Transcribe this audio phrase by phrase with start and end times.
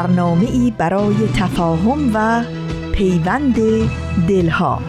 [0.00, 2.44] برنامه ای برای تفاهم و
[2.92, 3.56] پیوند
[4.28, 4.82] دلها.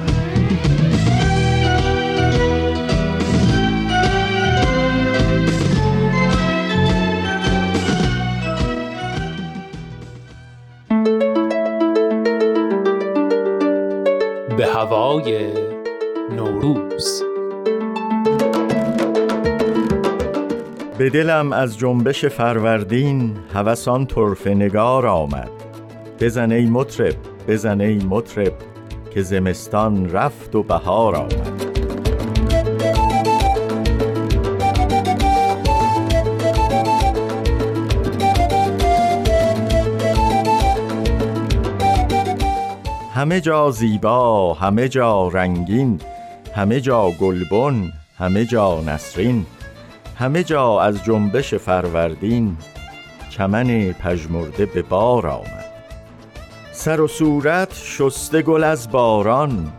[14.57, 15.60] به هوای
[21.13, 25.49] دلم از جنبش فروردین هوسان طرف نگار آمد.
[26.19, 27.15] بزن ای مطرب
[27.47, 28.53] بزن ای مطرب
[29.13, 31.61] که زمستان رفت و بهار آمد.
[43.13, 46.01] همه جا زیبا همه جا رنگین
[46.55, 49.45] همه جا گلبن همه جا نسرین.
[50.21, 52.57] همه جا از جنبش فروردین
[53.29, 55.65] چمن پژمرده به بار آمد.
[56.71, 59.73] سر و صورت شسته گل از باران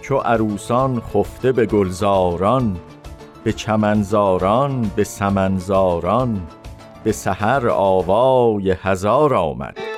[0.00, 2.76] چو عروسان خفته به گلزاران
[3.44, 6.46] به چمنزاران به سمنزاران
[7.04, 9.89] به سحر آوای هزار آمد.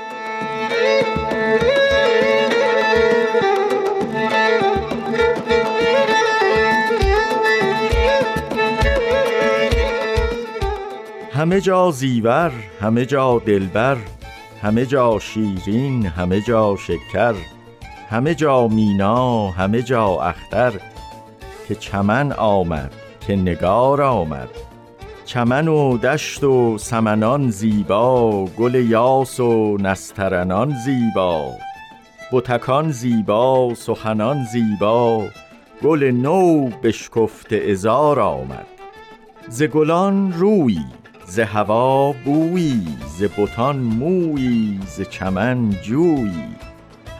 [11.43, 13.97] همه جا زیور همه جا دلبر
[14.63, 17.35] همه جا شیرین همه جا شکر
[18.11, 20.73] همه جا مینا همه جا اختر
[21.69, 24.49] که چمن آمد که نگار آمد.
[25.25, 31.51] چمن و دشت و سمنان زیبا گل یاس و نسترنان زیبا.
[32.33, 35.25] بتکان زیبا سخنان زیبا
[35.83, 38.67] گل نو بشکفت ازار آمد.
[39.49, 40.79] ز گلان روی
[41.33, 42.87] ز هوا بویی
[43.19, 46.45] ز بتان مویی ز چمن جویی.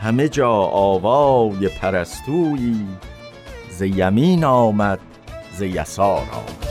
[0.01, 2.87] همه جا آوای پرستویی.
[3.69, 4.99] ز یمین آمد
[5.57, 6.63] ز یسار آمد.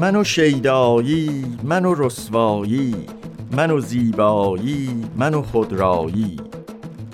[0.00, 2.94] من و شیدایی من و رسوایی
[3.56, 6.36] من و زیبایی من و خودرایی.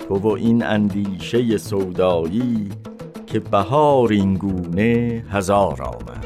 [0.07, 2.69] تو و این اندیشه سودایی
[3.27, 6.20] که بهار این گونه هزار آمد.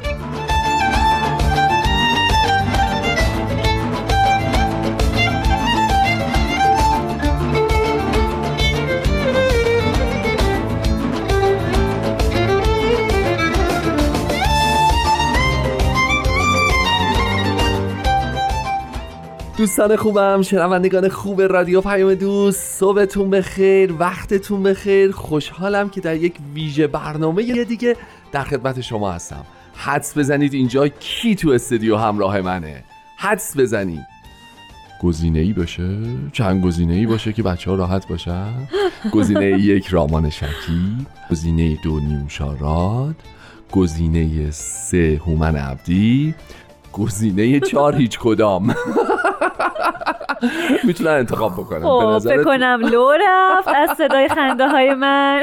[19.65, 25.11] دوستان خوبم شنوندگان خوب رادیو پیام دوست صبحتون بخیر وقتتون بخیر.
[25.11, 27.95] خوشحالم که در یک ویژه برنامه یه دیگه
[28.31, 29.45] در خدمت شما هستم.
[29.75, 32.83] حدس بزنید اینجا کی تو استودیو همراه منه؟
[33.17, 34.05] حدس بزنید.
[35.01, 35.97] گزینه ای باشه؟
[36.33, 38.53] چند گزینه ای باشه که بچه ها راحت باشن؟
[39.11, 41.05] گزینه یک رامان شکی.
[41.31, 43.15] گزینه دو نیوشاراد
[43.71, 46.35] گزینه سه هومن عبدی.
[46.95, 48.75] گزینه چهار هیچ کدام.
[50.83, 55.41] می‌تونن انتخاب بکنم خب فکر کنم لو رفت از صدای خنده های من.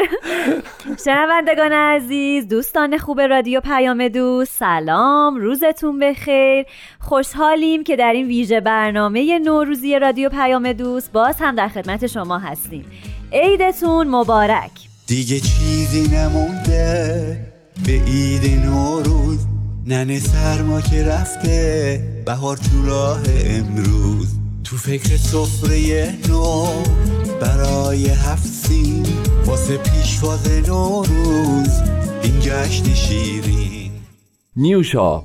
[1.04, 6.66] شنوندگان عزیز دوستان خوب رادیو پیام دوست سلام روزتون بخیر.
[7.00, 12.38] خوشحالیم که در این ویژه برنامه نوروزی رادیو پیام دوست باز هم در خدمت شما
[12.38, 12.84] هستیم.
[13.32, 14.70] عیدتون مبارک.
[15.06, 17.36] دیگه چیزی نمونده
[17.86, 19.51] به عید نوروز.
[19.86, 24.28] ننه سرما که رفته بهار تو راه امروز.
[24.64, 26.66] تو فکر سفره نو
[27.40, 29.06] برای هفت سین
[29.46, 31.80] واسه پیشواز نوروز
[32.22, 33.90] این جشن شیرین.
[34.56, 35.22] نیوشا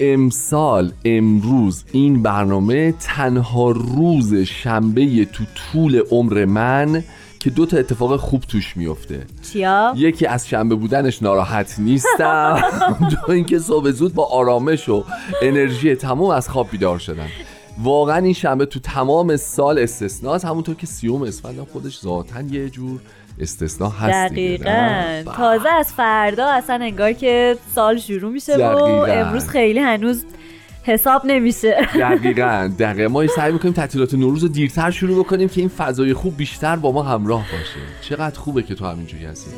[0.00, 7.04] امسال امروز این برنامه تنها روز شنبه تو طول عمر من
[7.46, 9.26] که دو تا اتفاق خوب توش میفته.
[9.52, 12.62] چیا؟ یکی از شنبه بودنش ناراحت نیستم.
[13.26, 15.04] دو اینکه صبح زود با آرامش و
[15.42, 17.28] انرژی تموم از خواب بیدار شدم.
[17.82, 23.00] واقعا این شنبه تو تمام سال استثناست همونطور که سیوم اسفند خودش ذاتا یه جور
[23.40, 25.22] استثنا هست دقیقا.
[25.36, 28.76] تازه از فردا اصلا انگار که سال شروع میشه و
[29.08, 30.24] امروز خیلی هنوز
[30.86, 31.88] حساب نمیشه.
[31.94, 32.70] دقیقا.
[32.78, 33.08] دقیقا.
[33.08, 36.92] ما سعی می‌کنیم تعطیلات نوروز رو دیرتر شروع بکنیم که این فضای خوب بیشتر با
[36.92, 37.80] ما همراه باشه.
[38.00, 39.50] چقدر خوبه که تو همینجوری هستی.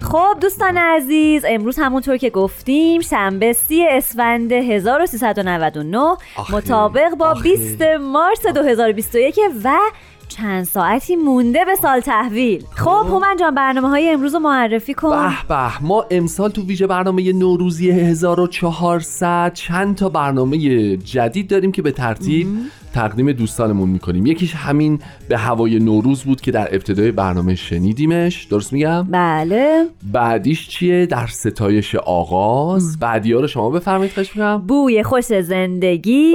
[0.00, 6.16] خب دوستان عزیز امروز همونطور که گفتیم شنبه سی اسفند 1399
[6.52, 9.78] مطابق با 20 مارس 2021 و
[10.28, 12.64] چند ساعتی مونده به سال تحویل.
[12.70, 15.10] خب هومن جان برنامه های امروز رو معرفی کن.
[15.10, 21.82] به به ما امسال تو ویژه برنامه نوروزی 1400 چند تا برنامه جدید داریم که
[21.82, 22.46] به ترتیب
[22.94, 24.26] تقدیم دوستانمون می‌کنیم.
[24.26, 28.44] یکیش همین به هوای نوروز بود که در ابتدای برنامه شنیدیمش.
[28.44, 29.86] درست میگم؟ بله.
[30.12, 32.98] بعدیش چیه؟ در ستایش آغاز.
[32.98, 36.34] بعدی ها رو شما بفرمایید خواهش می‌کنم بوی خوش زندگی.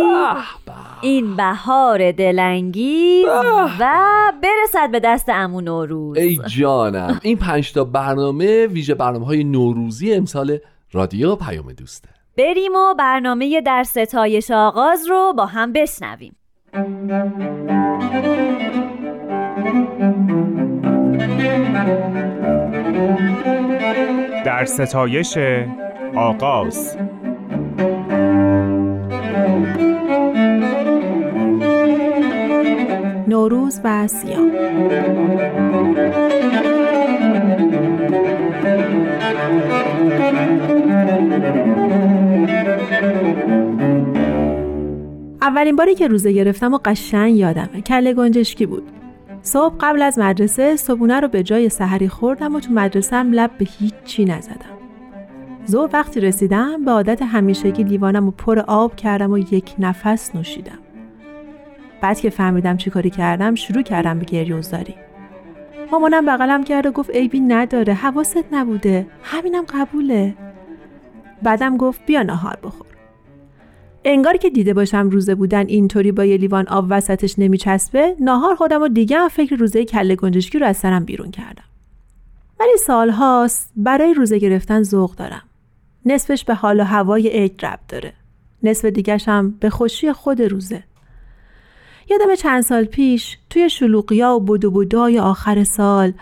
[1.02, 3.24] این بهار دلنگی
[3.80, 4.00] و
[4.44, 6.18] برسد به دست امو نوروز.
[6.18, 7.20] ای جانم.
[7.24, 10.58] این پنج تا برنامه ویژه برنامه های نوروزی امسال
[10.92, 12.10] رادیو پیام دوسته.
[12.38, 16.36] بریم و برنامه در ستایش آغاز رو با هم بشنویم.
[16.74, 16.86] در
[24.66, 25.38] ستایش
[26.16, 26.98] آغاز.
[33.28, 34.52] نوروز و سیام.
[45.44, 47.82] اولین باری که روزه گرفتم و قشنگ یادمه.
[47.82, 48.84] کله گنجشکی بود.
[49.42, 53.52] صبح قبل از مدرسه صبونه رو به جای سحری خوردم و تو مدرسه هم لب
[53.58, 54.78] به هیچی نزدم.
[55.70, 60.80] ظهر وقتی رسیدم به عادت همیشگی لیوانم رو پر آب کردم و یک نفس نوشیدم.
[62.02, 64.96] بعد که فهمیدم چی کاری کردم شروع کردم به گریه زاری
[65.92, 69.08] مامانم بغلم کرد و گفت عیبی نداره حواست نبوده.
[69.24, 70.36] همینم قبوله.
[71.42, 72.93] بعدم گفت بیا نهار بخور.
[74.06, 78.82] انگار که دیده باشم روزه بودن اینطوری با یه لیوان آب وسطش نمیچسبه ناهار خودم
[78.82, 81.64] و دیگه هم فکر روزه کله گنجشکی رو از سرم بیرون کردم.
[82.60, 85.42] ولی سالهاست برای روزه گرفتن ذوق دارم.
[86.06, 88.14] نصفش به حال و هوای عید رب داره.
[88.64, 90.84] نصف دیگش هم به خوشی خود روزه.
[92.10, 96.14] یادم چند سال پیش توی شلوقیا و بودو بودای آخر سال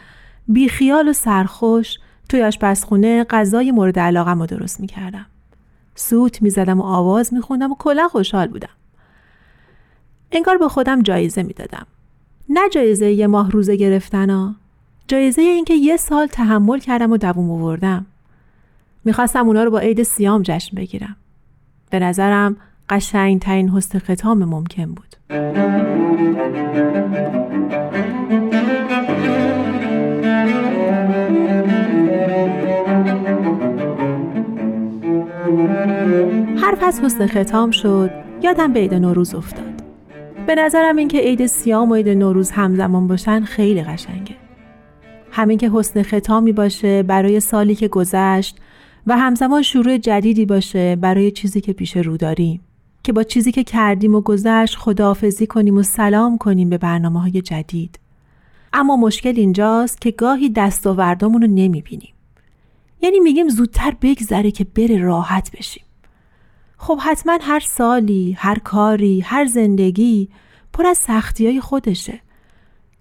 [0.47, 1.97] بیخیال و سرخوش
[2.29, 5.25] توی آشپزخونه غذای مورد علاقه رو درست می‌کردم.
[6.01, 8.69] سوت می‌زدم و آواز میخوندم و کلا خوشحال بودم.
[10.31, 11.87] انگار به خودم جایزه می‌دادم.
[12.49, 14.55] نه جایزه یه ماه روزه گرفتن ها
[15.07, 18.05] جایزه اینکه یه سال تحمل کردم و دووم آوردم.
[19.05, 21.15] می‌خواستم اونا رو با عید سیام جشن بگیرم.
[21.89, 22.57] به نظرم
[22.89, 25.15] قشنگ ترین حسن ختام ممکن بود.
[36.81, 38.11] پس حسن ختام شد.
[38.43, 39.83] یادم به عید نوروز افتاد.
[40.47, 44.35] به نظرم اینکه عید سیام و عید نوروز همزمان باشن خیلی قشنگه.
[45.31, 48.57] همین که حسن ختامی باشه برای سالی که گذشت
[49.07, 52.61] و همزمان شروع جدیدی باشه برای چیزی که پیش رو داریم.
[53.03, 57.41] که با چیزی که کردیم و گذشت خداحافظی کنیم و سلام کنیم به برنامه های
[57.41, 57.99] جدید.
[58.73, 62.13] اما مشکل اینجاست که گاهی دستاوردامون رو نمی‌بینیم.
[63.01, 65.83] یعنی میگیم زودتر بگذره که بره راحت بشیم.
[66.83, 70.29] خب حتما هر سالی، هر کاری، هر زندگی
[70.73, 72.19] پر از سختی های خودشه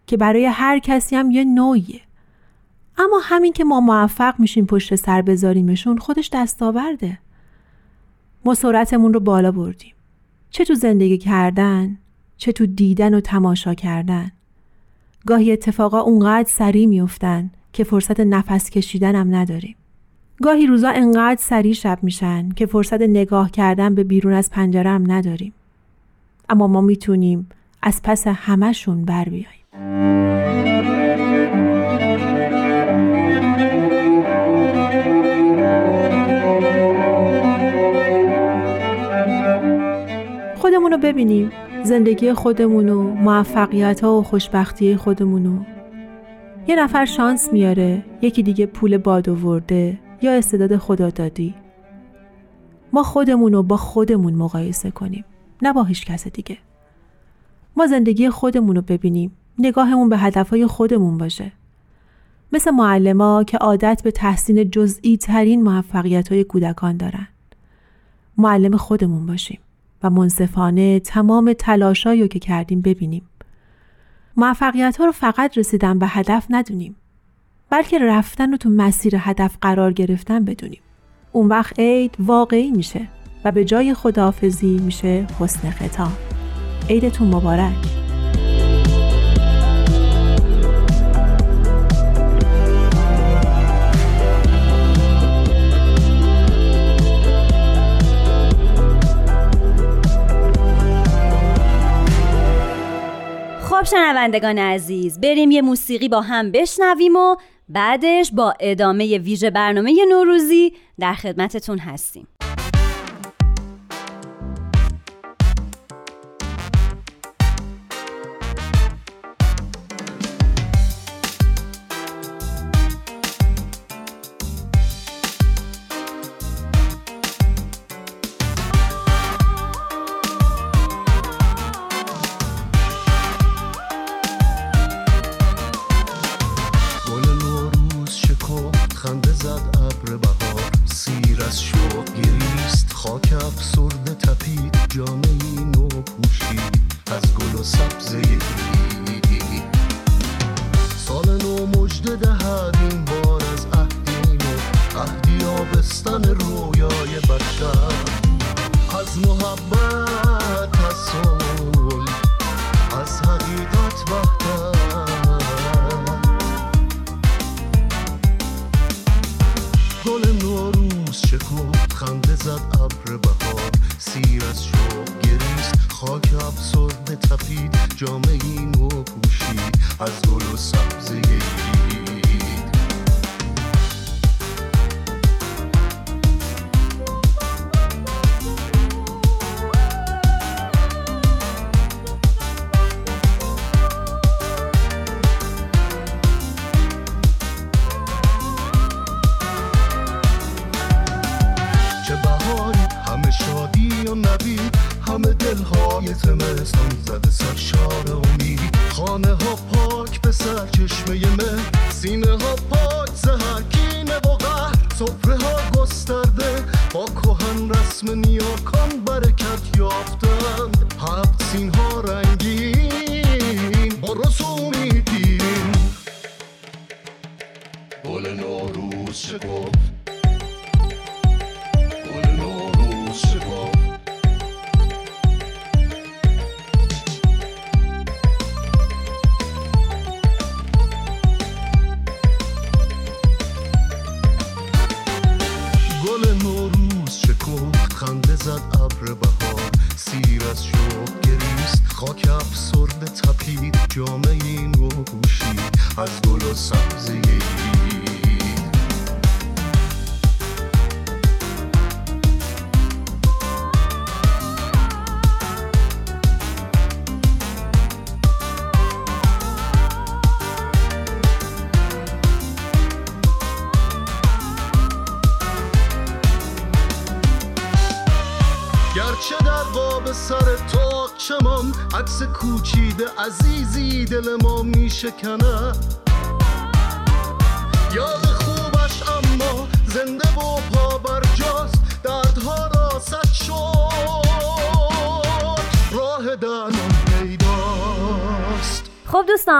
[0.07, 2.01] که برای هر کسی هم یه نوعیه.
[2.99, 7.19] اما همین که ما موفق میشیم پشت سر بذاریمشون خودش دستاورده.
[8.45, 9.95] ما سرعتمون رو بالا بردیم.
[10.51, 11.99] چه تو زندگی کردن
[12.37, 14.33] چه تو دیدن و تماشا کردن.
[15.27, 19.77] گاهی اتفاقا اونقدر سریع میفتن که فرصت نفس کشیدن هم نداریم.
[20.43, 25.13] گاهی روزا انقدر سریع شب میشن که فرصت نگاه کردن به بیرون از پنجره هم
[25.13, 25.53] نداریم.
[26.49, 27.49] اما ما می‌تونیم
[27.83, 29.51] از پس همهشون بر بیاییم.
[40.57, 41.51] خودمون رو ببینیم.
[41.85, 45.59] زندگی خودمونو موفقیت ها و خوشبختی خودمونو.
[46.69, 51.55] یه نفر شانس میاره یکی دیگه پول باد ورده یا استعداد خدا دادی
[52.93, 55.25] ما خودمون رو با خودمون مقایسه کنیم
[55.63, 56.59] نه با هیچ کس دیگه
[57.77, 61.53] ما زندگی خودمون رو ببینیم نگاهمون به هدفهای خودمون باشه
[62.53, 67.29] مثل معلما که عادت به تحسین جزئی ترین موفقیت های کودکان دارن.
[68.39, 69.59] معلم خودمون باشیم
[70.03, 73.23] و منصفانه تمام تلاشایی که کردیم ببینیم.
[74.37, 76.97] موفقیت ها رو فقط رسیدن به هدف ندونیم
[77.71, 80.81] بلکه رفتن و تو مسیر هدف قرار گرفتن بدونیم.
[81.33, 83.09] اون وقت عید واقعی میشه
[83.45, 86.13] و به جای خداحافظی میشه حسن ختام.
[86.89, 87.75] عیدتون مبارک.
[103.61, 107.37] خب شنوندگان عزیز بریم یه موسیقی با هم بشنویم و
[107.73, 112.29] بعدش با ادامه ویژه برنامه نوروزی در خدمتتون هستیم.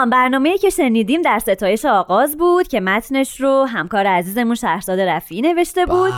[0.01, 5.43] دوستان برنامه که شنیدیم در ستایش آغاز بود که متنش رو همکار عزیزمون شهرزاد رفیعی
[5.43, 6.13] نوشته بود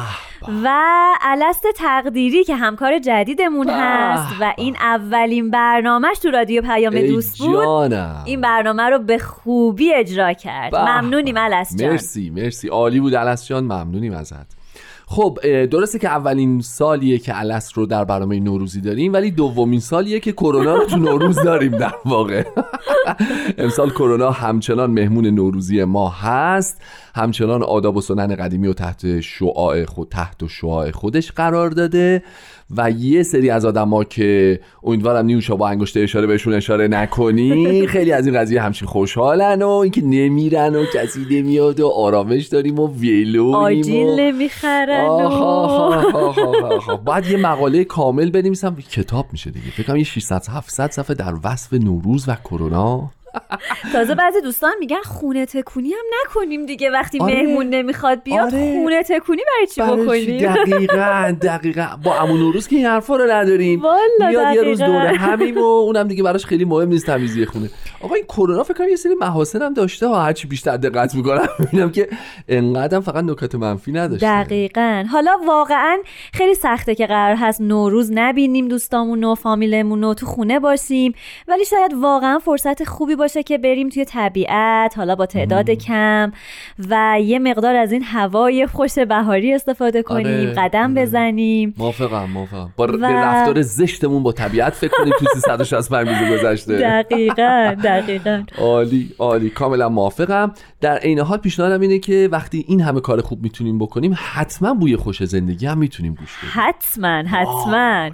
[0.65, 0.81] و
[1.21, 7.93] الست تقدیری که همکار جدیدمون هست و این اولین برنامهش تو رادیو پیام دوست بود.
[8.25, 10.75] این برنامه رو به خوبی اجرا کرد.
[10.77, 11.91] ممنونیم الست جان.
[11.91, 12.69] مرسی مرسی.
[12.69, 13.65] عالی بود الست جان.
[13.65, 14.62] ممنونیم ازت.
[15.13, 20.21] خب درسته که اولین سالیه که الست رو در برنامه نوروزی داریم ولی دومین سالیه
[20.21, 22.45] که کرونا رو تو نوروز داریم در واقع.
[23.59, 26.83] امسال کرونا همچنان مهمون نوروزی ما هست.
[27.15, 32.23] همچنان آداب و سنن قدیمی و تحت شعاع خود تحت و شعاع خودش قرار داده
[32.77, 38.13] و یه سری از آدما که امیدوارم نیوشا با انگشت اشاره بهشون اشاره نکنی خیلی
[38.13, 42.95] از این قضیه همچین خوشحالن و اینکه نمیرن و کسی نمیاد و آرامش داریم و
[42.99, 45.09] ویلو آجیل نمی‌خرن
[47.05, 48.77] باید یه مقاله کامل بنویسم.
[48.91, 49.71] کتاب میشه دیگه.
[49.71, 53.11] فکر کنم یه 600 700 صفحه در وصف نوروز و کرونا.
[53.93, 57.35] تازه بعضی دوستان میگن خونه تکونی هم نکنیم دیگه وقتی آره.
[57.35, 58.73] مهمون نمی‌خواد بیاد آره.
[58.73, 63.83] خونه تکونی برای چی؟ بکنیم دقیقا دقیقا با امون نوروز که این حرفا رو نداریم
[64.19, 64.79] میاد یه روز.
[64.83, 67.71] دوره همیم و اونم دیگه براش خیلی مهم نیست تمیزی خونه
[68.03, 70.07] آقا این کرونا فکر کنم یه سری محاسن هم داشته.
[70.07, 72.09] ها هرچی بیشتر دقت می‌کنم می‌بینم که
[72.49, 75.05] انقدر فقط نکات منفی نداشته دقیقا.
[75.13, 75.97] حالا واقعا
[76.33, 81.13] خیلی سخته که قرار هست نوروز نبینیم دوستامون و فامیلمون و تو خونه باشیم.
[81.49, 86.33] ولی شاید واقعا فرصت خوبی باشه که بریم توی طبیعت حالا با تعداد کم
[86.91, 91.03] و یه مقدار از این هوای خوش بهاری استفاده کنیم آره، قدم آره.
[91.03, 91.75] بزنیم.
[91.79, 92.73] موافقم موافقم.
[92.77, 96.79] با و- رفتار زشتمون با طبیعت فکر کنیم تو 365 روز گذشته.
[96.79, 99.51] دقیقا دقیقا عالی عالی.
[99.51, 100.55] کاملا موافقم.
[100.81, 104.97] در عین حال پیشنهادم اینه که وقتی این همه کار خوب می‌تونیم بکنیم حتما بوی
[104.97, 106.51] خوش زندگی هم می‌تونیم گوش بدیم.
[106.53, 108.11] حتما حتما.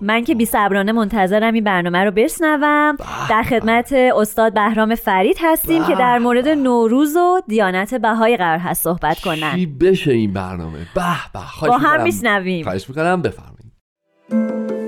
[0.00, 2.96] من که بی صبرانه منتظرم این برنامه رو بشنوم.
[3.30, 8.82] در خدمت استاد بهرام فرید هستیم که در مورد نوروز و دیانت بهایی قرار هست
[8.82, 9.54] صحبت کنن.
[9.54, 11.02] چی بشه این برنامه؟ به
[11.34, 11.68] به.
[11.68, 12.02] با هم.
[12.02, 12.64] میشنویم.
[12.64, 13.22] خواهش می‌کنم.
[13.22, 14.81] بفرمایید.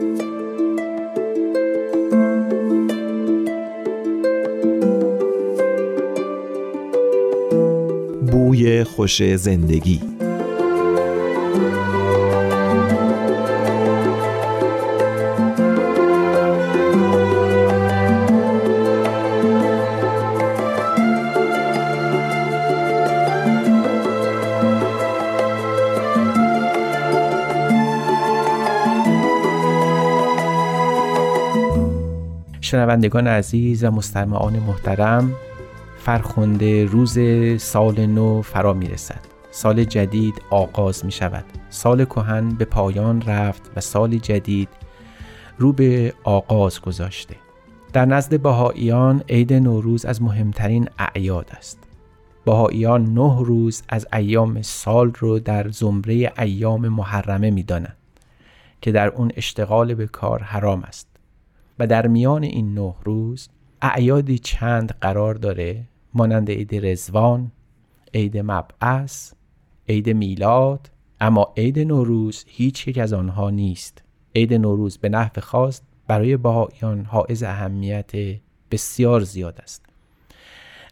[8.35, 10.01] بوی خوش زندگی.
[32.61, 35.33] شنوندگان عزیز و مستمعان محترم
[36.05, 37.19] فرخنده روز
[37.63, 39.21] سال نو فرا می رسد
[39.51, 44.69] سال جدید آغاز می شود سال کهن به پایان رفت و سال جدید
[45.59, 47.37] رو به آغاز گذاشته.
[47.93, 51.79] در نزد بهاییان عید نوروز از مهمترین اعیاد است.
[52.45, 57.97] بهاییان نه روز از ایام سال رو در زمره ایام محرمه می دانند
[58.81, 61.09] که در اون اشتغال به کار حرام است.
[61.79, 63.49] و در میان این نه روز
[63.83, 67.51] اعیادی چند قرار داره مانند عید رزوان،
[68.15, 69.33] عید مبعث،
[69.89, 74.03] عید میلاد اما عید نوروز هیچ یک از آنها نیست.
[74.35, 78.13] عید نوروز به نحو خاص برای بهاییان حائز اهمیت
[78.71, 79.87] بسیار زیاد است.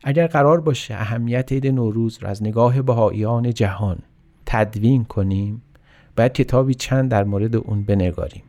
[0.05, 3.99] اگر قرار باشه اهمیت عید نوروز را از نگاه بهاییان جهان
[4.47, 5.63] تدوین کنیم
[6.17, 8.43] باید کتابی چند در مورد اون بنگاریم.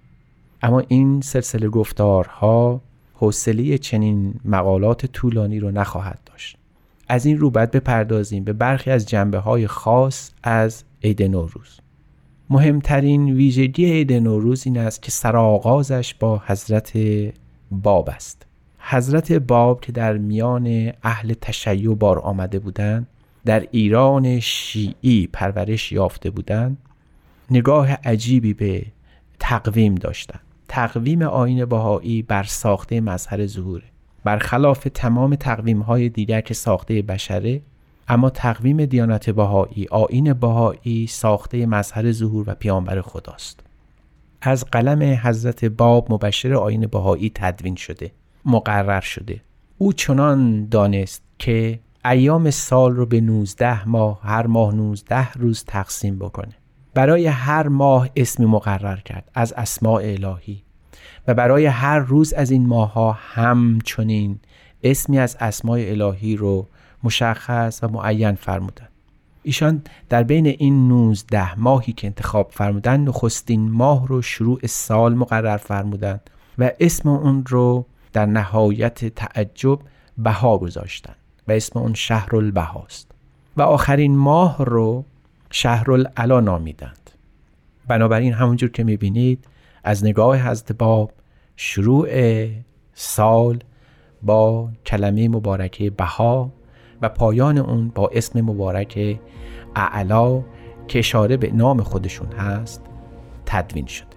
[0.62, 2.82] اما این سلسله گفتارها
[3.14, 6.58] حوصله چنین مقالات طولانی رو نخواهد داشت.
[7.08, 11.80] از این رو باید بپردازیم به برخی از جنبه های خاص از عید نوروز.
[12.50, 16.98] مهمترین ویژگی عید نوروز این است که سرآغازش با حضرت
[17.72, 18.46] باب است.
[18.80, 23.08] حضرت باب که در میان اهل تشیع بار آمده بودند
[23.46, 26.78] در ایران شیعی پرورش یافته بودند
[27.52, 28.86] نگاه عجیبی به
[29.39, 30.39] تقویم داشتند.
[30.68, 33.93] تقویم آین بهایی بر ساخته مظهر ظهوره.
[34.24, 37.62] برخلاف تمام تقویم های دیگر که ساخته بشره
[38.08, 43.60] اما تقویم دیانت بهایی آین بهایی ساخته مظهر ظهور و پیامبر خداست.
[44.42, 48.12] از قلم حضرت باب مبشر آین بهایی تدوین شده
[48.46, 49.42] مقرر شده.
[49.78, 56.20] او چنان دانست که ایام سال رو به 19 ماه هر ماه 19 روز تقسیم
[56.20, 56.54] بکنه.
[56.94, 60.62] برای هر ماه اسمی مقرر کرد از اسماء الهی.
[61.28, 64.40] و برای هر روز از این ماه ها همچنین
[64.84, 66.68] اسمی از اسماء الهی رو
[67.04, 68.88] مشخص و معین فرمودن.
[69.44, 75.58] ایشان در بین این 19 ماهی که انتخاب فرمودن نخستین ماه رو شروع سال مقرر
[75.58, 76.20] فرمودن
[76.58, 79.80] و اسم اون رو در نهایت تعجب
[80.18, 81.14] بها گذاشتن
[81.48, 83.12] و اسم اون شهر البهاست
[83.58, 85.06] و آخرین ماه رو
[85.52, 87.10] شهر العلا نامیدند.
[87.88, 89.46] بنابراین همونجور که می‌بینید
[89.84, 91.12] از نگاه حضرت باب
[91.56, 92.08] شروع
[92.93, 93.60] سال
[94.24, 96.52] با کلمه مبارکه بها
[97.02, 99.19] و پایان اون با اسم مبارک
[99.76, 100.43] اعلا
[100.88, 102.82] که اشاره به نام خودشون هست
[103.46, 104.08] تدوین شده.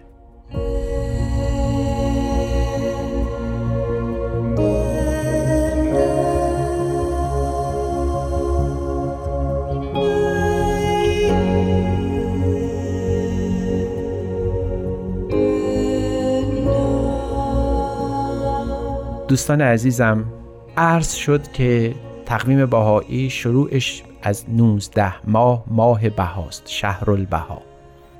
[19.36, 20.24] دوستان عزیزم
[20.76, 21.94] عرض شد که
[22.26, 27.62] تقویم بهایی شروعش از 19 ماه ماه بهاست شهر البها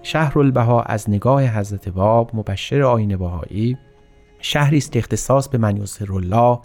[0.02, 3.79] شهر البها از نگاه حضرت باب مبشر آین بهایی
[4.40, 6.59] شهری است که اختصاص به من الله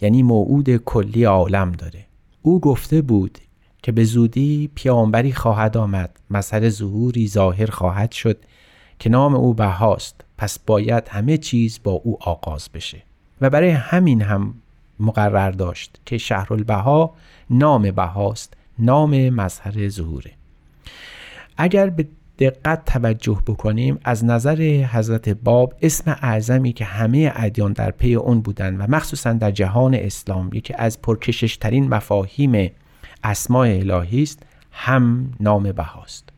[0.00, 2.06] یعنی موعود کلی عالم داره.
[2.42, 3.38] او گفته بود
[3.82, 8.38] که به زودی پیامبری خواهد آمد مسئله ظهوری ظاهر خواهد شد
[8.98, 13.05] که نام او بهاست پس باید همه چیز با او آغاز بشه.
[13.40, 14.54] و برای همین هم
[15.00, 17.14] مقرر داشت که شهرالبها
[17.50, 20.30] نام بهاست نام مظهر ظهوره.
[21.56, 22.06] اگر به
[22.38, 28.40] دقت توجه بکنیم از نظر حضرت باب اسم اعظمی که همه ادیان در پی اون
[28.40, 32.70] بودن و مخصوصا در جهان اسلام یکی از پرکششترین مفاهیم
[33.24, 36.35] اسماء الهی است هم نام بهاست.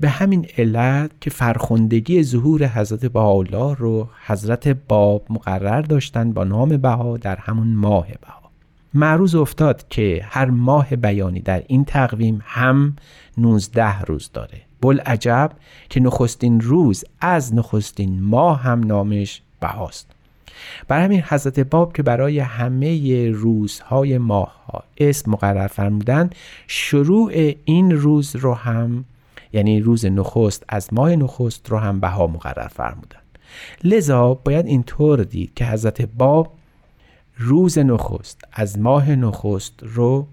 [0.00, 6.76] به همین علت که فرخندگی ظهور حضرت بهاءالله رو حضرت باب مقرر داشتن با نام
[6.76, 8.50] بها در همون ماه بها.
[8.94, 12.96] معروض افتاد که هر ماه بیانی در این تقویم هم
[13.38, 14.60] 19 روز داره.
[14.80, 15.50] بل عجب
[15.88, 20.10] که نخستین روز از نخستین ماه هم نامش بهاست.
[20.88, 26.30] بر همین حضرت باب که برای همه روزهای ماه ها اسم مقرر فرمودن
[26.66, 29.04] شروع این روز رو هم
[29.54, 33.18] یعنی روز نخست از ماه نخست رو هم بها مقرر فرمودن
[33.84, 36.54] لذا باید اینطور دید که حضرت باب
[37.36, 40.26] روز نخست از ماه نخست رو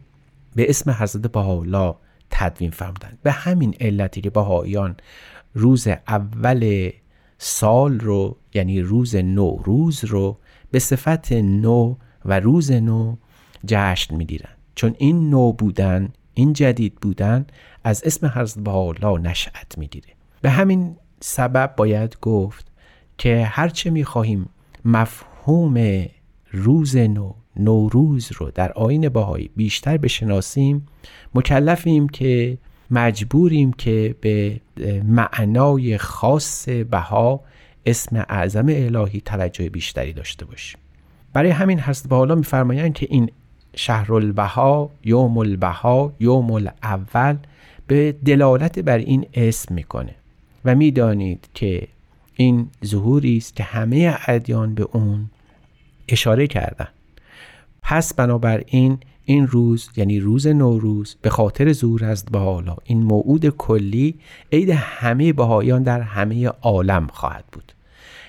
[0.56, 1.96] به اسم حضرت بهاءالله
[2.30, 4.96] تدوین فرمودن به همین علتی که بهاییان
[5.54, 6.90] روز اول
[7.38, 10.38] سال رو یعنی روز نو روز رو
[10.72, 13.16] به صفت نو و روز نو
[13.66, 17.46] جشن می‌گیرن چون این نو بودن این جدید بودن
[17.84, 20.10] از اسم حضرت بهاءالله نشأت می‌گیره.
[20.42, 22.72] به همین سبب باید گفت
[23.18, 24.50] که هرچه می‌خواهیم
[24.86, 26.06] مفهوم
[26.52, 30.88] روز نو نوروز رو در آین باهایی بیشتر بشناسیم
[31.36, 32.58] مکلفیم که
[32.92, 34.62] مجبوریم که به
[35.04, 37.44] معنای خاص بها
[37.86, 40.80] اسم اعظم الهی توجه بیشتری داشته باشیم.
[41.34, 43.32] برای همین حضرت بحالا میفرمایند که این
[43.76, 47.38] شهر البها یوم البها یوم الاول
[47.88, 50.16] به دلالت بر این اسم می‌کنه.
[50.66, 51.88] و می‌دانید که
[52.36, 55.30] این ظهوری است که همه ادیان به اون
[56.10, 56.88] اشاره کردن.
[57.82, 64.16] پس بنابراین این روز یعنی روز نوروز به خاطر زور از بالا این موعود کلی
[64.52, 67.74] عید همه بهاییان در همه عالم خواهد بود.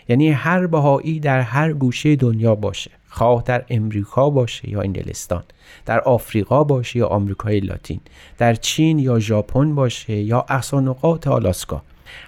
[0.08, 2.90] یعنی هر بهایی در هر گوشه دنیا باشه.
[3.14, 5.42] خواه در امریکا باشه یا انگلستان
[5.86, 8.00] در آفریقا باشه یا آمریکای لاتین
[8.38, 11.82] در چین یا ژاپن باشه یا اقصانقاط آلاسکا.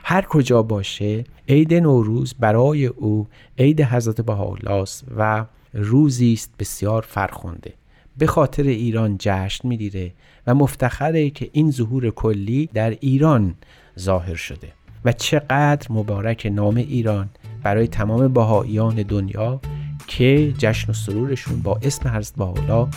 [0.04, 3.26] هر کجا باشه عید نوروز برای او
[3.58, 4.84] عید حضرت بهاءالله
[5.16, 5.44] و
[5.74, 7.72] روزی است بسیار فرخنده.
[8.18, 10.12] به خاطر ایران جشن می‌گیره
[10.46, 13.54] و مفتخره که این ظهور کلی در ایران
[13.98, 14.68] ظاهر شده.
[15.04, 17.28] و چقدر مبارک نام ایران
[17.62, 19.60] برای تمام بهاییان دنیا
[20.06, 22.88] که جشن و سرورشون با اسم حضرت بهاءالله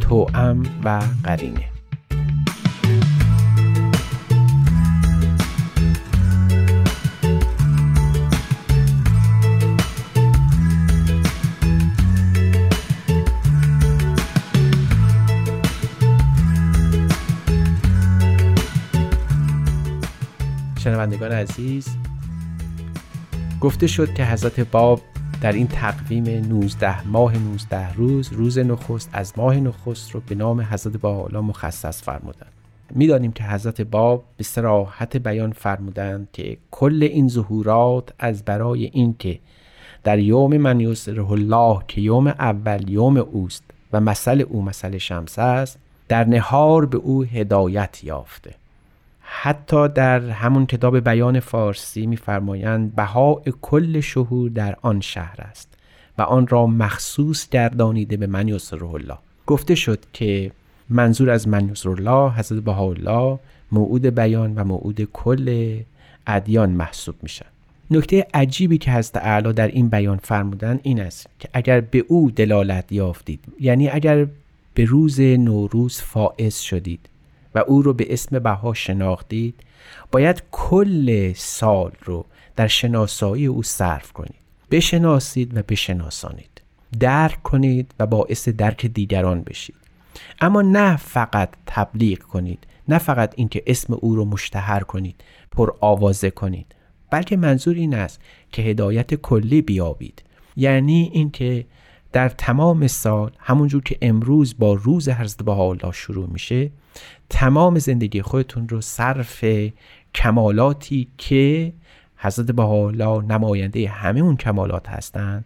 [0.00, 1.76] توأم و قرینه.
[20.78, 21.88] شنوندگان عزیز
[23.60, 25.00] گفته شد که حضرت باب
[25.40, 30.60] در این تقویم 19 ماه 19 روز روز نخست از ماه نخست رو به نام
[30.60, 32.52] حضرت بهاءالله مخصص فرمودند.
[32.90, 39.38] می‌دانیم که حضرت باب به سراحت بیان فرمودند که کل این ظهورات از برای اینکه
[40.04, 45.38] در یوم من یسره الله که یوم اول یوم اوست و مثل او مثل شمس
[45.38, 48.54] است در نهار به او هدایت یافته.
[49.28, 55.74] حتی در همون کتاب بیان فارسی میفرمایند بهاء کل شهور در آن شهر است
[56.18, 60.50] و آن را مخصوص گردانیده به من الله گفته شد که
[60.90, 63.38] منظور از من الله حضرت بهاءالله
[63.72, 65.78] موعود بیان و موعود کل
[66.26, 67.46] ادیان محسوب میشن.
[67.90, 72.30] نکته عجیبی که حضرت اعلی در این بیان فرمودن این است که اگر به او
[72.30, 74.26] دلالت یافتید یعنی اگر
[74.74, 77.08] به روز نوروز فائز شدید
[77.56, 79.54] و او رو به اسم بها شناختید
[80.12, 82.24] باید کل سال رو
[82.56, 84.34] در شناسایی او صرف کنید.
[84.70, 86.62] بشناسید و بشناسانید.
[87.00, 89.76] درک کنید و باعث درک دیگران بشید.
[90.40, 96.30] اما نه فقط تبلیغ کنید نه فقط اینکه اسم او رو مشتهر کنید پر آوازه
[96.30, 96.74] کنید.
[97.10, 98.20] بلکه منظور این است
[98.52, 100.22] که هدایت کلی بیابید.
[100.56, 101.66] یعنی اینکه
[102.12, 106.70] در تمام سال همونجور که امروز با روز حضرت بهاءالله شروع میشه
[107.28, 109.44] تمام زندگی خودتون رو صرف
[110.14, 111.72] کمالاتی که
[112.16, 115.44] حضرت بهاءالله نماینده همه اون کمالات هستند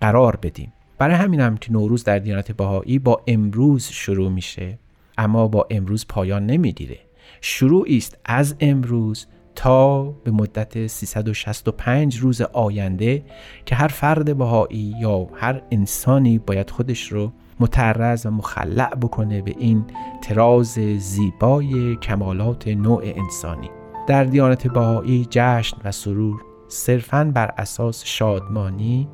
[0.00, 4.78] قرار بدیم برای همین هم که نوروز در دیانت بهایی با امروز شروع میشه
[5.18, 6.98] اما با امروز پایان نمی‌گیره.
[7.40, 13.24] شروعی است از امروز تا به مدت 365 روز آینده
[13.66, 19.54] که هر فرد بهایی یا هر انسانی باید خودش رو متعرض و مخلع بکنه به
[19.58, 19.84] این
[20.22, 23.70] تراز زیبای کمالات نوع انسانی.
[24.06, 29.08] در دیانت بهایی جشن و سرور صرفاً بر اساس شادمانی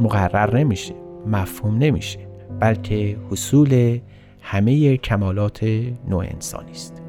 [0.00, 0.94] مقرر نمیشه
[1.26, 2.28] مفهوم نمیشه
[2.60, 3.98] بلکه حصول
[4.40, 5.64] همه کمالات
[6.08, 7.02] نوع انسانی است.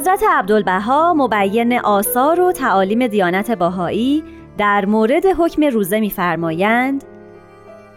[0.00, 4.24] حضرت عبدالبها مبین آثار و تعالیم دیانت باهایی
[4.58, 7.04] در مورد حکم روزه می‌فرمایند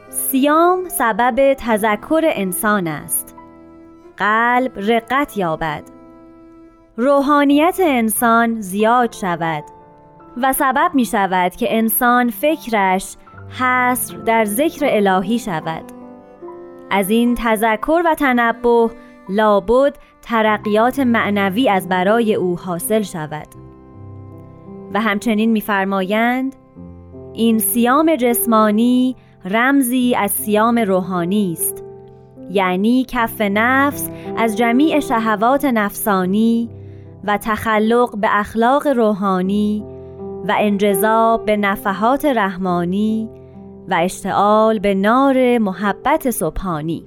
[0.10, 3.36] سیام سبب تذکر انسان است.
[4.18, 5.84] قلب رقت یابد.
[6.98, 9.64] روحانیت انسان زیاد شود
[10.42, 13.16] و سبب می شود که انسان فکرش
[13.60, 15.84] حصر در ذکر الهی شود.
[16.92, 18.90] از این تذکر و تنبه
[19.30, 23.48] لابد ترقیات معنوی از برای او حاصل شود.
[24.94, 26.56] و همچنین می‌فرمایند
[27.34, 31.84] این سیام جسمانی رمزی از سیام روحانی است.
[32.52, 36.70] یعنی کف نفس از جمیع شهوات نفسانی
[37.24, 39.86] و تخلق به اخلاق روحانی
[40.48, 43.30] و انجذاب به نفحات رحمانی
[43.90, 47.06] و اشتعال به نار محبت سبحانی.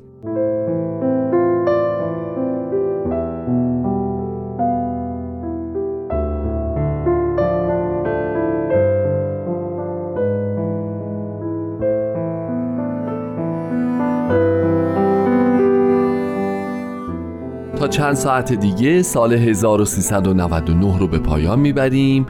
[17.86, 22.26] تا چند ساعت دیگه سال 1399 رو به پایان می‌بریم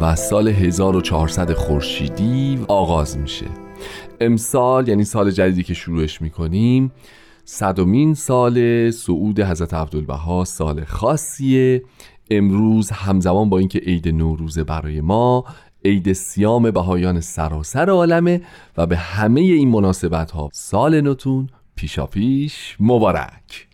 [0.00, 3.46] و سال 1400 خورشیدی آغاز میشه.
[4.20, 6.92] امسال یعنی سال جدیدی که شروعش می‌کنیم
[7.44, 11.82] صدومین سال صعود حضرت عبدالبها سال خاصیه.
[12.30, 15.44] امروز همزمان با اینکه عید نوروزه برای ما
[15.84, 18.40] عید سیام بهایان سراسر عالمه
[18.76, 23.69] و به همه این مناسبت ها سال نوتون پیشا پیش مبارک.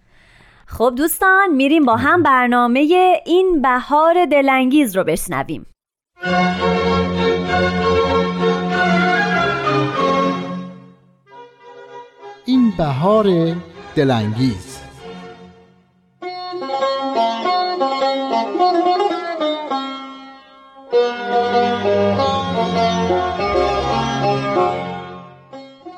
[0.68, 2.80] خب دوستان میریم با هم برنامه
[3.26, 5.66] این بهار دلانگیز رو بشنویم.
[12.46, 13.56] این بهار
[13.96, 14.80] دلانگیز.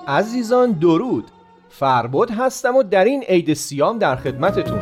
[0.09, 1.38] عزیزان درود.
[1.79, 4.81] فربود هستم و در این عید سیام در خدمتتون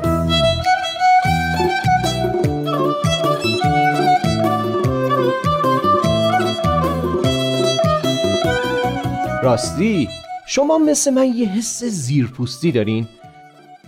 [9.43, 10.09] راستی
[10.47, 13.09] شما مثل من یه حس زیرپوستی دارین؟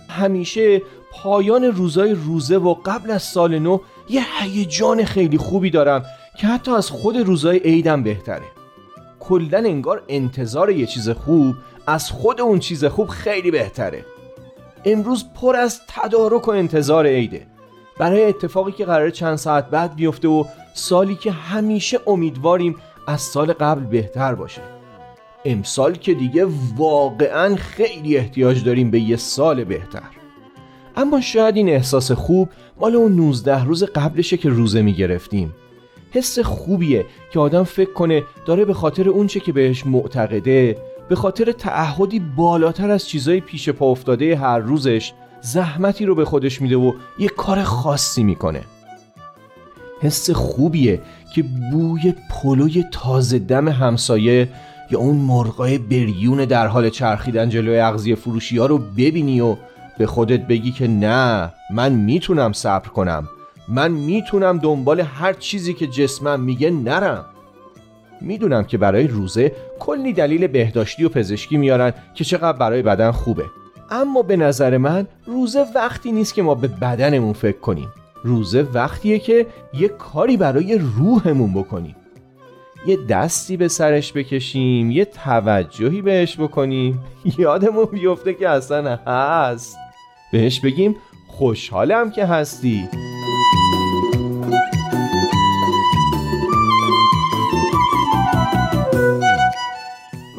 [0.09, 6.05] همیشه پایان روزای روزه و قبل از سال نو یه هیجان خیلی خوبی دارم
[6.37, 8.45] که حتی از خود روزای عیدم بهتره
[9.19, 11.55] کلا انگار انتظار یه چیز خوب
[11.89, 14.05] از خود اون چیز خوب خیلی بهتره.
[14.85, 17.47] امروز پر از تدارک و انتظار عیده.
[17.99, 22.75] برای اتفاقی که قرار چند ساعت بعد بیفته و سالی که همیشه امیدواریم
[23.07, 24.61] از سال قبل بهتر باشه.
[25.45, 26.47] امسال که دیگه
[26.77, 30.09] واقعا خیلی احتیاج داریم به یه سال بهتر.
[30.95, 32.49] اما شاید این احساس خوب
[32.79, 35.55] مال اون 19 روز قبلشه که روزه می‌گرفتیم.
[36.11, 40.77] حس خوبیه که آدم فکر کنه داره به خاطر اونچه که بهش معتقده
[41.09, 46.61] به خاطر تعهدی بالاتر از چیزای پیش پا افتاده هر روزش زحمتی رو به خودش
[46.61, 48.63] میده و یه کار خاصی می‌کنه.
[50.01, 51.01] حس خوبیه
[51.35, 54.49] که بوی پلوی تازه دم همسایه
[54.91, 59.55] یا اون مرغای بریون در حال چرخیدن جلوی اغذیه فروشی ها رو ببینی و
[59.97, 63.29] به خودت بگی که نه من می‌تونم صبر کنم.
[63.67, 67.25] من می‌تونم دنبال هر چیزی که جسمم میگه نرم.
[68.21, 73.45] می‌دونم که برای روزه کلی دلیل بهداشتی و پزشکی میارن که چقدر برای بدن خوبه.
[73.91, 77.87] اما به نظر من روزه وقتی نیست که ما به بدنمون فکر کنیم.
[78.23, 81.95] روزه وقتیه که یه کاری برای روحمون بکنیم.
[82.85, 86.99] یه دستی به سرش بکشیم یه توجهی بهش بکنیم.
[87.37, 89.77] یادمون بیفته که اصلا هست.
[90.31, 90.95] بهش بگیم
[91.27, 92.89] خوشحالم که هستی.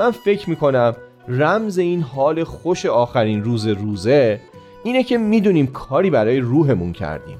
[0.00, 0.96] من فکر می‌کنم
[1.28, 4.40] رمز این حال خوش آخرین روز روزه
[4.84, 7.38] اینه که می‌دونیم کاری برای روحمون کردیم.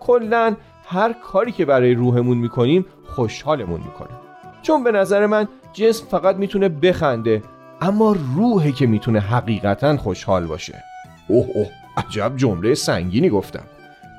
[0.00, 4.08] کلا هر کاری که برای روحمون می‌کنیم خوشحالمون می‌کنه.
[4.62, 7.42] چون به نظر من جسم فقط می‌تونه بخنده
[7.80, 10.82] اما روحه که می‌تونه حقیقتا خوشحال باشه.
[11.28, 13.64] اوه اوه عجب جمله سنگینی گفتم.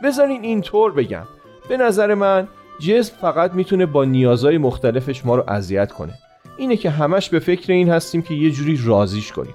[0.04, 1.26] بذارین اینطور بگم.
[1.70, 2.48] به نظر من
[2.80, 6.14] جسم فقط می‌تونه با نیازهای مختلفش ما رو اذیت کنه.
[6.58, 9.54] اینه که همش به فکر این هستیم که یه جوری رازیش کنیم.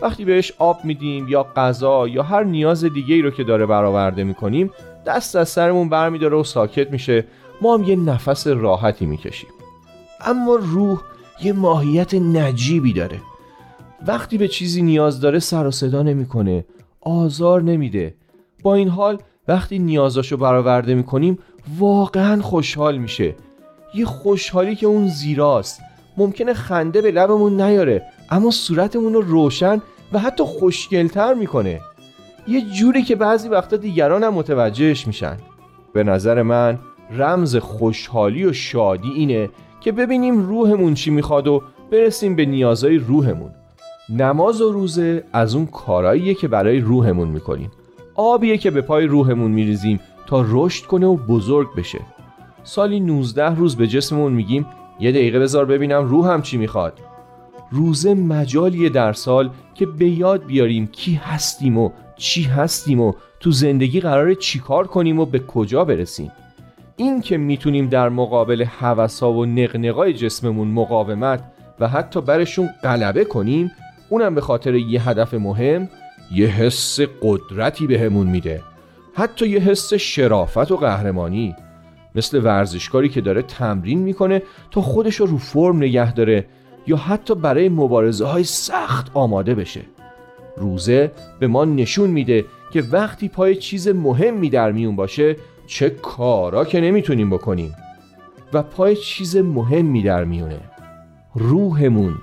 [0.00, 4.24] وقتی بهش آب میدیم یا غذا یا هر نیاز دیگه ای رو که داره برآورده
[4.24, 4.70] می‌کنیم
[5.06, 7.24] دست از سرمون برمیداره و ساکت میشه.
[7.60, 9.50] ما هم یه نفس راحتی می‌کشیم.
[10.20, 11.00] اما روح
[11.42, 13.20] یه ماهیت نجیبی داره.
[14.06, 16.64] وقتی به چیزی نیاز داره سر و صدا نمی‌کنه
[17.00, 18.14] آزار نمیده.
[18.62, 21.38] با این حال وقتی نیازاشو برآورده می‌کنیم
[21.78, 23.34] واقعا خوشحال میشه.
[23.94, 25.80] یه خوشحالی که اون زیراست.
[26.16, 31.80] ممکنه خنده به لبمون نیاره اما صورتمون رو روشن و حتی خوشگلتر می‌کنه.
[32.48, 35.36] یه جوری که بعضی وقتا دیگران هم متوجهش میشن.
[35.92, 36.78] به نظر من
[37.10, 39.50] رمز خوشحالی و شادی اینه
[39.80, 43.50] که ببینیم روحمون چی می‌خواد و برسیم به نیازهای روحمون.
[44.08, 47.70] نماز و روزه از اون کاراییه که برای روحمون می‌کنیم.
[48.14, 52.00] آبیه که به پای روحمون میریزیم تا رشد کنه و بزرگ بشه.
[52.64, 54.66] سالی 19 روز به جسممون میگیم
[55.00, 57.00] یه دقیقه بذار ببینم روحم چی می‌خواد.
[57.70, 63.50] روزه مجالیه در سال که به یاد بیاریم کی هستیم و چی هستیم و تو
[63.50, 66.32] زندگی قراره چیکار کنیم و به کجا برسیم.
[66.96, 71.44] این که می‌تونیم در مقابل هوسا و نقنقای جسممون مقاومت
[71.80, 73.70] و حتی برشون غلبه کنیم
[74.08, 75.88] اونم به خاطر یه هدف مهم
[76.34, 78.62] یه حس قدرتی بهمون میده.
[79.14, 81.54] حتی یه حس شرافت و قهرمانی.
[82.16, 86.46] مثل ورزشکاری که داره تمرین می‌کنه تا خودش رو رو فرم نگه داره
[86.86, 89.80] یا حتی برای مبارزه های سخت آماده بشه.
[90.56, 96.64] روزه به ما نشون میده که وقتی پای چیز مهمی در میون باشه چه کارا
[96.64, 97.74] که نمی‌تونیم بکنیم
[98.52, 100.60] و پای چیز مهمی در میونه.
[101.34, 102.14] روحمون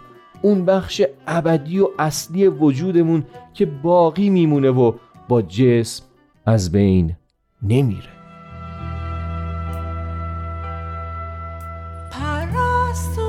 [0.41, 4.93] اون بخش ابدی و اصلی وجودمون که باقی میمونه و
[5.29, 6.03] با جسم
[6.45, 7.15] از بین
[7.61, 8.22] نمیره.
[12.93, 13.22] Cristo.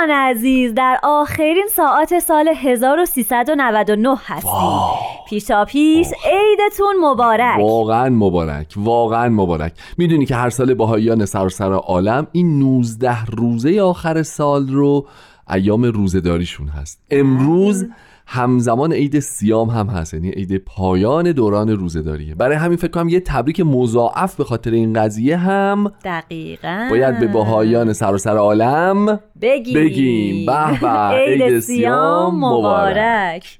[0.00, 4.80] دوستان عزیز در آخرین ساعات سال 1399 هستیم.
[5.28, 7.58] پیشا پیش عیدتون مبارک.
[7.58, 9.72] واقعا مبارک واقعا مبارک.
[9.98, 15.06] می‌دونی که هر سال باهاییان سراسر عالم این 19 روزه آخر سال رو
[15.50, 17.00] ایام روزهداریشون هست.
[17.10, 17.86] امروز
[18.32, 20.14] همزمان عید سیام هم هست.
[20.14, 22.34] یعنی عید پایان دوران روزهداریه.
[22.34, 26.86] برای همین فکر کنم یه تبریک مضاعف به خاطر این قضیه هم دقیقا.
[26.90, 29.74] باید به باهایان سراسر عالم بگیم.
[29.74, 30.46] بگیم.
[30.46, 30.88] به به
[31.28, 33.58] عید سیام مبارک.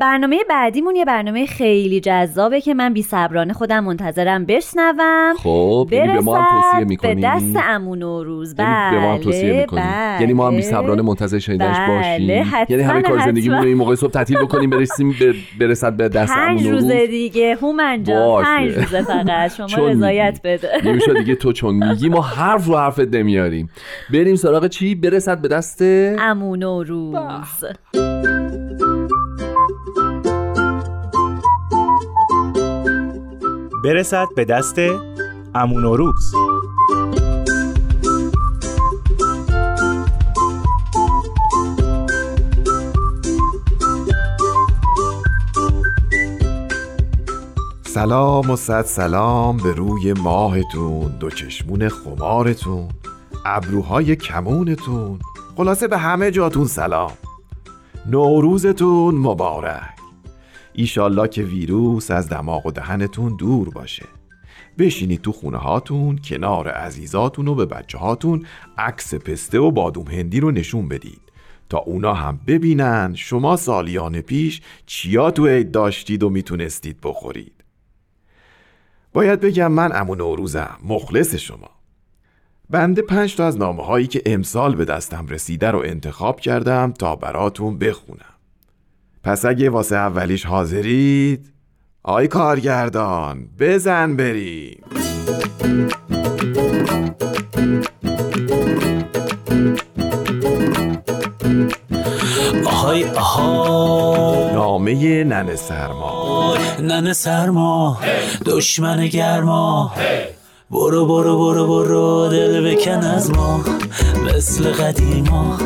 [0.00, 5.34] برنامه بعدیمون یه برنامه خیلی جذابه که من بی صبرانه خودم منتظرم بشنوم.
[5.38, 8.54] خب یعنی به ما هم توصیه برسد به دست امون و روز.
[8.58, 10.20] یعنی به ما هم توصیه بله، می‌کنی؟ بله.
[10.20, 13.18] یعنی ما هم بی صبرانه منتظر شنیدنش بله، باشیم؟ یعنی همه کار.
[13.18, 16.82] زندگیمون رو این موقع صبح تعطیل بکنیم برسیم به برسد به دست امون و روز؟
[16.82, 18.44] روزه دیگه هومن جان.
[18.44, 19.56] پنج روزه فقط.
[19.56, 20.68] شما چون رضایت بده.
[20.84, 23.70] نمیشه دیگه تو چون میگی ما حرف رو حرفت نمیاریم.
[24.12, 25.82] بریم سراغ چی؟ برسد به دست
[26.18, 27.14] امون و روز.
[33.84, 34.76] برسد به دست
[35.54, 36.34] امون و روز
[47.82, 52.88] سلام و صد سلام به روی ماهتون دو چشمون خمارتون
[53.46, 55.18] ابروهای کمونتون.
[55.56, 57.12] خلاصه به همه جاتون سلام.
[58.06, 59.93] نوروزتون مبارک.
[60.74, 64.06] ایشالله که ویروس از دماغ و دهنتون دور باشه.
[64.78, 68.46] بشینید تو خونه هاتون کنار عزیزاتون و به بچه هاتون
[68.78, 71.20] عکس پسته و بادوم هندی رو نشون بدید.
[71.68, 77.64] تا اونا هم ببینن شما سالیان پیش چیا تو عید داشتید و می‌تونستید بخورید.
[79.12, 81.70] باید بگم من امون نوروزم مخلص شما.
[82.70, 87.16] بنده پنج تا از نامه هایی که امسال به دستم رسیده رو انتخاب کردم تا
[87.16, 88.33] براتون بخونم.
[89.24, 91.52] پس اگه واسه اولیش حاضرید
[92.02, 94.84] آی کارگردان بزن بریم.
[102.66, 106.56] آهای آهای نامه نن سرما.
[106.80, 107.98] ننه سرما.
[108.46, 109.92] دشمن گرما.
[110.70, 113.64] برو برو برو برو دل بکن از ما.
[114.24, 115.58] مثل قدیما.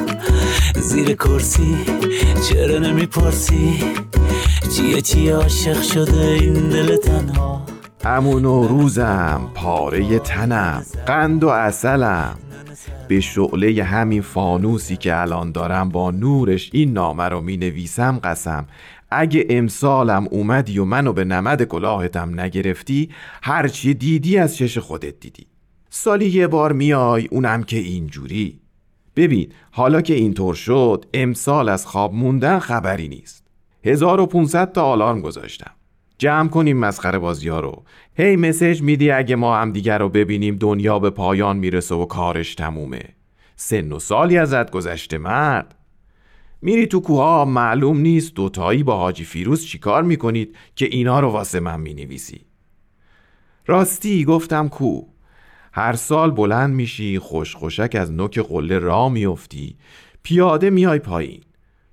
[0.81, 1.77] زیر کرسی
[2.49, 3.85] چرا نمی‌پرسی؟
[4.77, 7.67] چیه چی عاشق شده این دل تنها؟
[8.05, 12.39] امون و روزم پاره تنم قند و اصلم
[13.09, 18.67] به شعله همین فانوسی که الان دارم با نورش این نامه رو می نویسم قسم.
[19.11, 23.11] اگه امسالم اومدی و منو به نمد کلاهتم نگرفتی
[23.43, 25.47] هرچی دیدی از چش خودت دیدی.
[25.91, 28.61] سالی یه بار میای اونم که اینجوری.
[29.19, 33.47] ببین حالا که اینطور شد امسال از خواب موندن خبری نیست.
[33.85, 35.71] 1500 تا آلارم گذاشتم.
[36.19, 37.85] جمع کنیم مسخره بازی ها رو.
[38.15, 42.55] هی مسیج میدی اگه ما هم دیگر رو ببینیم دنیا به پایان می‌رسه و کارش
[42.55, 43.03] تمومه.
[43.57, 45.75] سن و سالی ازت گذشته مرد.
[46.63, 51.61] میری تو کوها معلوم نیست دوتایی با حاجی فیروز چیکار می‌کنید که اینا رو واسه
[51.61, 52.41] من می‌نویسی.
[53.67, 55.03] راستی گفتم کو؟
[55.73, 59.77] هر سال بلند میشی خوش خوشک از نوک قله را میافتی
[60.23, 61.41] پیاده میای پایین.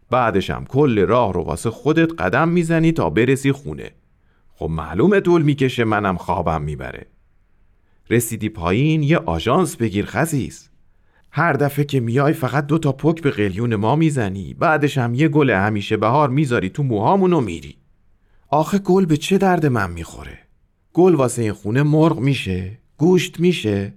[0.10, 3.92] بعدش هم کل راه رو واسه خودت قدم می‌زنی تا برسی خونه.
[4.54, 7.06] خب معلومه طول می‌کشه منم خوابم می‌بره.
[8.10, 10.70] رسیدی پایین یه آژانس بگیر خزیز.
[11.32, 14.54] هر دفعه که میای فقط دو تا پک به قلیون ما می‌زنی.
[14.54, 17.78] بعدش هم یه گل همیشه بهار می‌ذاری تو موهامون و میری.
[18.48, 20.40] آخه گل به چه درد من می‌خوره؟
[20.94, 22.78] گل واسه این خونه مرغ میشه.
[22.98, 23.94] گوشت میشه.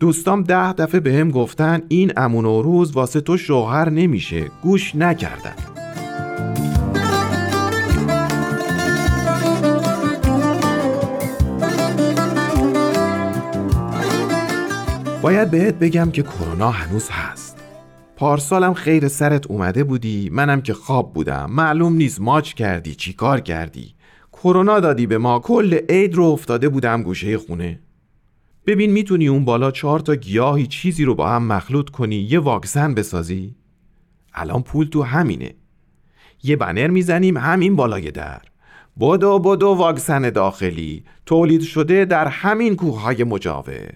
[0.00, 4.50] دوستام ده دفعه به هم گفتن این امون و روز واسه تو شوهر نمیشه.
[4.62, 5.54] گوش نکردن.
[15.22, 17.56] باید بهت بگم که کرونا هنوز هست.
[18.16, 21.50] پارسالم خیر سرت اومده بودی منم که خواب بودم.
[21.50, 23.94] معلوم نیست ماچ کردی چی کار کردی؟
[24.32, 27.78] کرونا دادی به ما کل عید رو افتاده بودم گوشه خونه.
[28.66, 32.94] ببین می‌تونی اون بالا چهار تا گیاهی چیزی رو با هم مخلوط کنی یه واکسن
[32.94, 33.54] بسازی؟
[34.34, 35.54] الان پول تو همینه.
[36.42, 38.42] یه بنر می‌زنیم همین بالای در.
[39.00, 41.04] بدو بدو واکسن داخلی.
[41.26, 43.94] تولید شده در همین کوههای مجاور.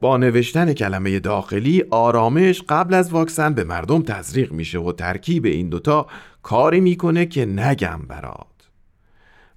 [0.00, 5.68] با نوشتن کلمه داخلی آرامش قبل از واکسن به مردم تزریق میشه و ترکیب این
[5.68, 6.06] دوتا
[6.42, 8.46] کاری می‌کنه که نگم برات.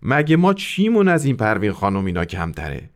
[0.02, 2.90] مگه ما چیمون از این پروین خانم اینا کمتره؟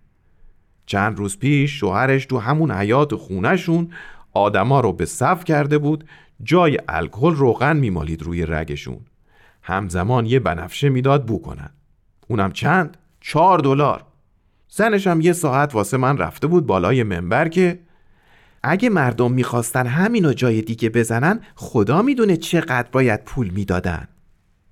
[0.90, 3.90] چند روز پیش شوهرش تو همون حیات خونشون
[4.34, 6.04] آدما رو به صف کرده بود
[6.44, 9.00] جای الکل روغن میمالید روی رگشون.
[9.62, 11.70] همزمان یه بنفشه می‌داد بو کنن.
[12.28, 14.04] اونم چند؟ چهار دلار.
[14.70, 17.80] زنش هم یه ساعت واسه من رفته بود بالای منبر که
[18.64, 24.08] اگه مردم می‌خواستن همینو جای دیگه بزنن خدا می‌دونه چقدر باید پول می‌دادن.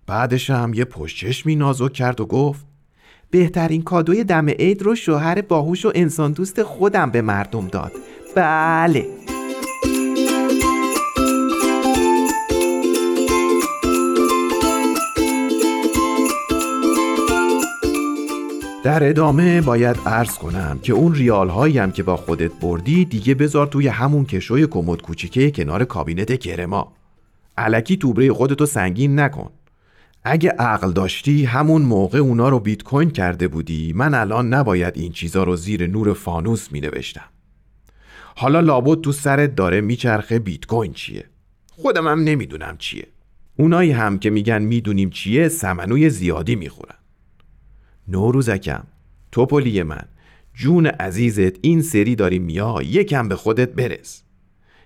[0.08, 2.67] بعدش هم یه پشتچشمی نازک کرد و گفت
[3.32, 7.92] بهترین کادوی دم عید رو شوهر باهوش و انسان دوست خودم به مردم داد.
[8.36, 9.06] بله.
[18.84, 23.36] در ادامه باید عرض کنم که اون ریال هایی هم که با خودت بردی دیگه
[23.36, 26.94] بذار توی همون کشوی کمد کوچیکه کنار کابینت کرما
[27.58, 29.52] علکی توبره خودتو سنگین نکن.
[30.32, 33.94] اگه عقل داشتی همون موقع اونا رو بیت کوین کرده بودی.
[33.94, 37.30] من الان نباید این چیزا رو زیر نور فانوس می نوشتم
[38.36, 41.26] حالا لابد تو سرت داره میچرخه بیت کوین چیه.
[41.72, 43.08] خودم هم نمی‌دونم چیه.
[43.58, 46.96] اونایی هم که میگن می‌دونیم چیه سمنوی زیادی می‌خورن.
[48.08, 48.84] نوروزکم
[49.32, 50.06] توپلی من
[50.54, 54.24] جون عزیزت این سری داری میا یکم به خودت برس.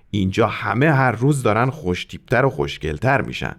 [0.09, 3.55] اینجا همه هر روز دارن خوشتیبتر و خوشگلتر میشن.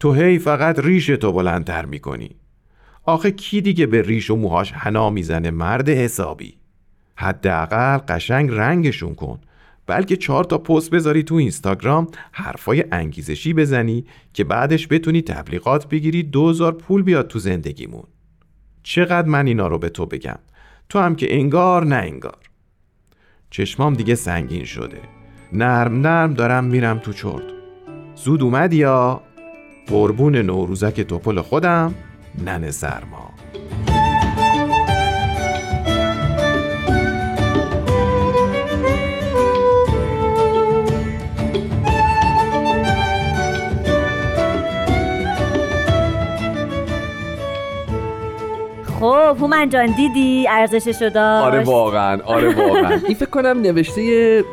[0.00, 2.30] تو هی فقط ریش تو بلندتر می‌کنی.
[3.04, 6.56] آخه کی دیگه به ریش و موهاش حنا می‌زنه مرد حسابی؟
[7.16, 9.40] حداقل قشنگ رنگشون کن.
[9.86, 16.22] بلکه چهار تا پست بذاری تو اینستاگرام حرفای انگیزشی بزنی که بعدش بتونی تبلیغات بگیری
[16.22, 18.04] دوزار پول بیاد تو زندگیمون.
[18.82, 20.38] چقدر من اینا رو به تو بگم؟
[20.88, 22.38] تو هم که انگار نه انگار.
[23.50, 25.00] چشمام دیگه سنگین شده.
[25.52, 27.42] نرم نرم دارم میرم تو چرت.
[28.14, 29.22] زود اومد یا؟
[29.88, 31.94] قربون نوروزک توپل خودم
[32.44, 33.30] ننه سرما.
[49.00, 52.18] خب هومن جان دیدی ارزششو داشت آره واقعا.
[52.24, 53.00] آره واقعا.
[53.06, 54.00] این فکر کنم نوشته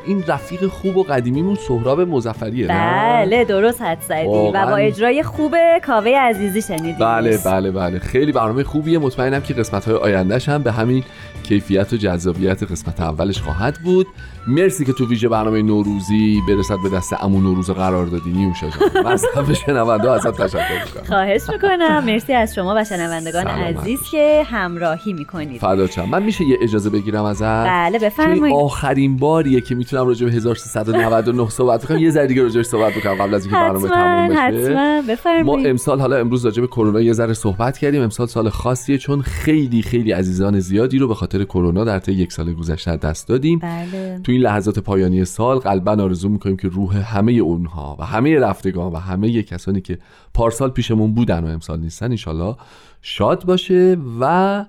[0.06, 4.28] این رفیق خوب و قدیمیمون سهراب مزفریه نه؟ بله درست حد زدی.
[4.28, 4.52] و.
[4.52, 7.00] با اجرای خوب کاوه عزیزی شنیدی.
[7.00, 8.00] بله بله بله.
[8.00, 9.00] خیلی برنامه خوبیه.
[9.00, 11.04] مطمئنم که قسمت های آیندهش هم به همین
[11.44, 14.08] کیفیت و جذابیت قسمت اولش خواهد بود.
[14.48, 19.04] مرسی که تو ویژه برنامه نوروزی برسد به دست امون نوروز قرار دادی نیوشا جان.
[19.14, 21.04] مصرف شنونده ازت تشکر می‌کنم.
[21.08, 22.04] خواهش می‌کنم.
[22.06, 25.62] مرسی از شما و شنوندگان عزیز که همراهی می‌کنید.
[25.62, 28.56] فدا چم من میشه یه اجازه بگیرم ازت؟ بله، بفرمایید.
[28.56, 33.14] آخرین باریه که می‌تونم راجع به 1399 صحبت بکنم یه ذره دیگه راجعش صحبت بکنم
[33.14, 34.40] قبل از اینکه برنامه تموم بشه.
[34.40, 35.02] حتما.
[35.02, 38.02] ما بفرمایید امسال حالا امروز راجع به کرونا یه ذره صحبت کردیم.
[38.02, 42.32] امسال سال خاصیه چون خیلی خیلی عزیزان زیادی رو به خاطر کرونا در طی یک
[42.32, 43.60] سال گذشته از دست دادیم.
[43.60, 44.20] بله.
[44.24, 48.94] تو این لحظات پایانی سال قلبا آرزو می‌کنیم که روح همه اونها و همه رفتگان
[48.94, 50.00] و همه کسانی که
[50.34, 52.56] پارسال پیشمون بودن و امسال نیستن انشالله
[53.02, 54.66] شاد باشه و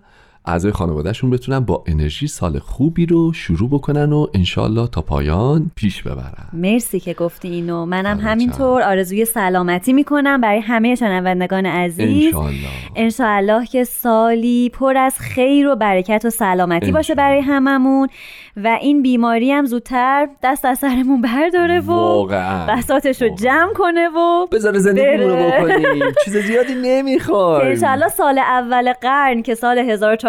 [0.49, 6.03] اعضای خانوادهشون بتونن با انرژی سال خوبی رو شروع بکنن و انشالله تا پایان پیش
[6.03, 6.49] ببرن.
[6.53, 7.85] مرسی که گفتی اینو.
[7.85, 12.35] منم همینطور آرزوی سلامتی می‌کنم برای همه شنوندگان عزیز.
[12.35, 18.09] انشالله انشاءالله که سالی پر از خیر و برکت و سلامتی باشه برای هممون
[18.57, 22.67] و این بیماری هم زودتر دست از سرمون برداره و واقعا.
[22.67, 25.37] بساتش رو جمع کنه و بذاره زندگیمون رو.
[25.37, 26.05] بکنیم.
[26.25, 29.79] چیز زیادی که نمی‌خوایم انشالله سال اول قرن که سال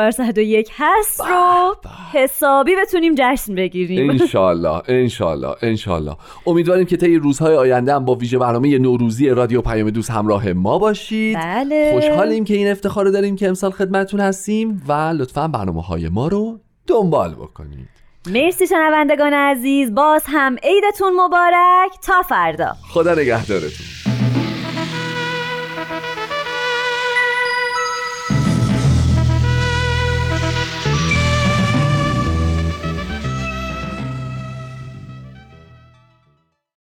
[0.09, 1.75] 1401 هست رو
[2.13, 4.09] حسابی بتونیم جشن بگیریم.
[4.09, 6.15] انشالله انشالله انشالله.
[6.47, 10.77] امیدواریم که طی روزهای آینده هم با ویژه برنامه نوروزی رادیو پیام دوست همراه ما
[10.77, 11.37] باشید.
[11.37, 11.91] بله.
[11.93, 16.27] خوشحالیم که این افتخار رو داریم که امسال خدمتتون هستیم و لطفا برنامه های ما
[16.27, 17.89] رو دنبال بکنید.
[18.27, 19.95] مرسی شنوندگان عزیز.
[19.95, 21.91] باز هم عیدتون مبارک.
[22.01, 22.75] تا فردا.
[22.93, 24.08] خدا نگهدارتون.